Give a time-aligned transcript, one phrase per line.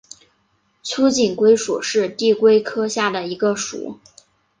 [0.81, 3.99] 粗颈龟属是地龟科下的一个属。